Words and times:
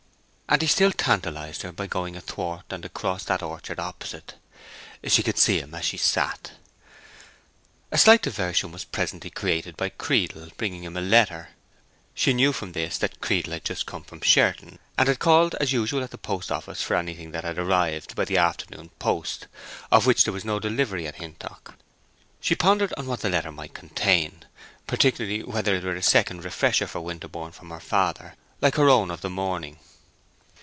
And 0.51 0.61
he 0.61 0.67
still 0.67 0.91
tantalized 0.91 1.61
her 1.61 1.71
by 1.71 1.87
going 1.87 2.17
athwart 2.17 2.65
and 2.71 2.83
across 2.83 3.23
that 3.23 3.41
orchard 3.41 3.79
opposite. 3.79 4.33
She 5.05 5.23
could 5.23 5.37
see 5.37 5.61
him 5.61 5.73
as 5.73 5.85
she 5.85 5.95
sat. 5.95 6.51
A 7.89 7.97
slight 7.97 8.21
diversion 8.23 8.73
was 8.73 8.83
presently 8.83 9.29
created 9.29 9.77
by 9.77 9.87
Creedle 9.87 10.49
bringing 10.57 10.83
him 10.83 10.97
a 10.97 11.01
letter. 11.01 11.51
She 12.13 12.33
knew 12.33 12.51
from 12.51 12.73
this 12.73 12.97
that 12.97 13.21
Creedle 13.21 13.53
had 13.53 13.63
just 13.63 13.85
come 13.85 14.03
from 14.03 14.19
Sherton, 14.19 14.77
and 14.97 15.07
had 15.07 15.19
called 15.19 15.55
as 15.61 15.71
usual 15.71 16.03
at 16.03 16.11
the 16.11 16.17
post 16.17 16.51
office 16.51 16.81
for 16.81 16.97
anything 16.97 17.31
that 17.31 17.45
had 17.45 17.57
arrived 17.57 18.13
by 18.17 18.25
the 18.25 18.35
afternoon 18.37 18.89
post, 18.99 19.47
of 19.89 20.05
which 20.05 20.25
there 20.25 20.33
was 20.33 20.43
no 20.43 20.59
delivery 20.59 21.07
at 21.07 21.15
Hintock. 21.15 21.75
She 22.41 22.55
pondered 22.55 22.93
on 22.97 23.07
what 23.07 23.21
the 23.21 23.29
letter 23.29 23.53
might 23.53 23.73
contain—particularly 23.73 25.43
whether 25.43 25.75
it 25.77 25.85
were 25.85 25.95
a 25.95 26.03
second 26.03 26.43
refresher 26.43 26.87
for 26.87 26.99
Winterborne 26.99 27.53
from 27.53 27.69
her 27.69 27.79
father, 27.79 28.35
like 28.59 28.75
her 28.75 28.89
own 28.89 29.11
of 29.11 29.21
the 29.21 29.29
morning. 29.29 29.79